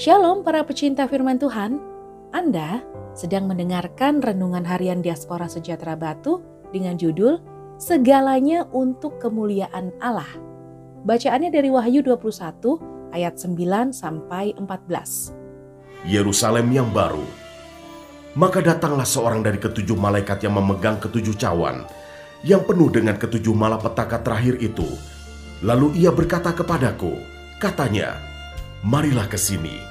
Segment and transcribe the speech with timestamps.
[0.00, 1.76] Shalom para pecinta firman Tuhan.
[2.32, 2.80] Anda
[3.12, 6.40] sedang mendengarkan renungan harian Diaspora Sejahtera Batu
[6.72, 7.36] dengan judul
[7.76, 10.40] Segalanya untuk Kemuliaan Allah.
[11.04, 15.36] Bacaannya dari Wahyu 21 ayat 9 sampai 14.
[16.08, 17.28] Yerusalem yang baru.
[18.40, 21.84] Maka datanglah seorang dari ketujuh malaikat yang memegang ketujuh cawan,
[22.40, 24.88] yang penuh dengan ketujuh malapetaka terakhir itu.
[25.60, 27.20] Lalu ia berkata kepadaku,
[27.60, 28.29] katanya,
[28.80, 29.90] Marilah ke sini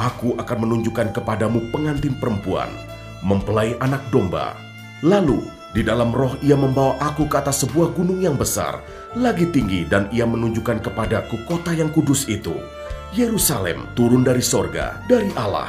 [0.00, 2.72] Aku akan menunjukkan kepadamu pengantin perempuan,
[3.20, 4.56] mempelai anak domba.
[5.04, 5.44] Lalu,
[5.76, 8.80] di dalam roh ia membawa aku ke atas sebuah gunung yang besar,
[9.12, 12.54] lagi tinggi dan ia menunjukkan kepadaku kota yang kudus itu.
[13.12, 15.68] Yerusalem turun dari sorga, dari Allah.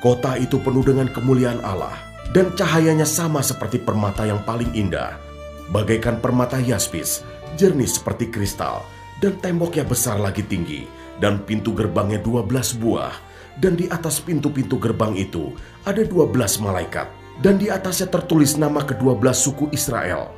[0.00, 1.92] Kota itu penuh dengan kemuliaan Allah,
[2.32, 5.20] dan cahayanya sama seperti permata yang paling indah.
[5.68, 7.26] Bagaikan permata yaspis,
[7.60, 8.88] jernih seperti kristal,
[9.20, 10.88] dan temboknya besar lagi tinggi,
[11.20, 15.52] dan pintu gerbangnya dua belas buah dan di atas pintu-pintu gerbang itu
[15.84, 17.06] ada dua belas malaikat,
[17.44, 20.32] dan di atasnya tertulis nama kedua belas suku Israel.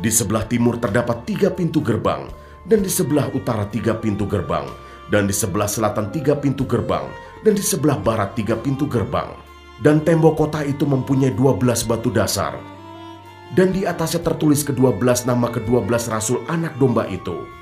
[0.00, 2.26] Di sebelah timur terdapat tiga pintu gerbang,
[2.64, 4.64] dan di sebelah utara tiga pintu gerbang,
[5.12, 7.04] dan di sebelah selatan tiga pintu gerbang,
[7.44, 9.28] dan di sebelah barat tiga pintu gerbang.
[9.82, 12.54] Dan tembok kota itu mempunyai dua belas batu dasar,
[13.52, 17.61] dan di atasnya tertulis kedua belas nama kedua belas rasul anak domba itu.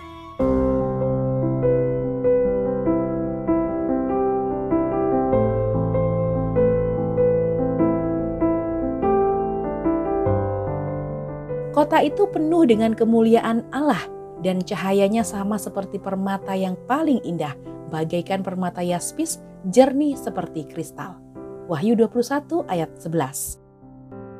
[11.70, 14.02] Kota itu penuh dengan kemuliaan Allah
[14.42, 17.54] dan cahayanya sama seperti permata yang paling indah,
[17.94, 19.38] bagaikan permata yaspis
[19.70, 21.22] jernih seperti kristal.
[21.70, 23.62] Wahyu 21 ayat 11.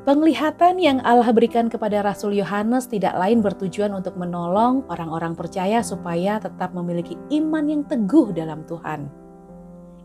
[0.03, 6.35] Penglihatan yang Allah berikan kepada Rasul Yohanes tidak lain bertujuan untuk menolong orang-orang percaya supaya
[6.35, 9.07] tetap memiliki iman yang teguh dalam Tuhan.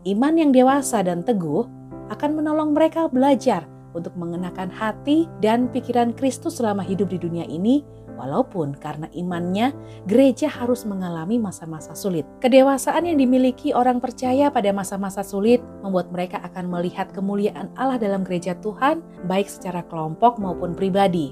[0.07, 1.67] Iman yang dewasa dan teguh
[2.07, 7.81] akan menolong mereka belajar untuk mengenakan hati dan pikiran Kristus selama hidup di dunia ini,
[8.17, 9.71] walaupun karena imannya
[10.09, 12.25] gereja harus mengalami masa-masa sulit.
[12.41, 18.25] Kedewasaan yang dimiliki orang percaya pada masa-masa sulit membuat mereka akan melihat kemuliaan Allah dalam
[18.25, 21.31] gereja Tuhan, baik secara kelompok maupun pribadi.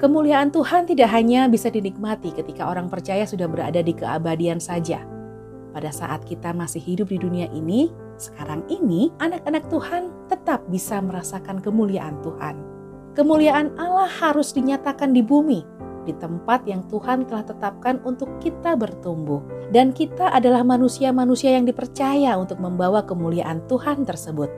[0.00, 5.04] Kemuliaan Tuhan tidak hanya bisa dinikmati ketika orang percaya sudah berada di keabadian saja.
[5.76, 10.08] Pada saat kita masih hidup di dunia ini, sekarang ini, anak-anak Tuhan
[10.40, 12.56] tetap bisa merasakan kemuliaan Tuhan.
[13.12, 15.60] Kemuliaan Allah harus dinyatakan di bumi,
[16.08, 22.40] di tempat yang Tuhan telah tetapkan untuk kita bertumbuh, dan kita adalah manusia-manusia yang dipercaya
[22.40, 24.48] untuk membawa kemuliaan Tuhan tersebut.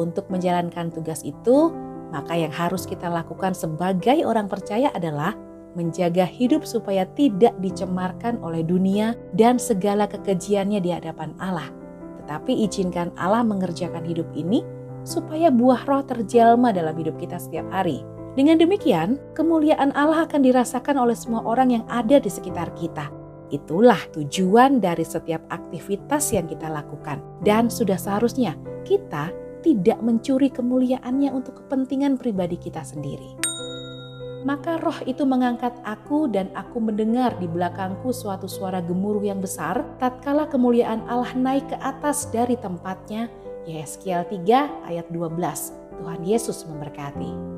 [0.00, 1.68] Untuk menjalankan tugas itu,
[2.08, 5.36] maka yang harus kita lakukan sebagai orang percaya adalah
[5.76, 11.84] menjaga hidup supaya tidak dicemarkan oleh dunia dan segala kekejiannya di hadapan Allah
[12.24, 14.64] tetapi izinkan Allah mengerjakan hidup ini
[15.04, 18.02] supaya buah roh terjelma dalam hidup kita setiap hari.
[18.34, 23.06] Dengan demikian, kemuliaan Allah akan dirasakan oleh semua orang yang ada di sekitar kita.
[23.54, 27.22] Itulah tujuan dari setiap aktivitas yang kita lakukan.
[27.46, 29.30] Dan sudah seharusnya kita
[29.62, 33.38] tidak mencuri kemuliaannya untuk kepentingan pribadi kita sendiri.
[34.44, 39.80] Maka roh itu mengangkat aku dan aku mendengar di belakangku suatu suara gemuruh yang besar
[39.96, 43.32] tatkala kemuliaan Allah naik ke atas dari tempatnya.
[43.64, 45.72] Yeskiel 3 ayat 12.
[46.00, 47.53] Tuhan Yesus memberkati.